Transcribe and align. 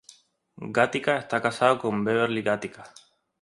Gatica 0.77 1.19
está 1.19 1.39
casado 1.43 1.77
con 1.77 2.03
Beverly 2.03 2.41
Gatica. 2.41 2.91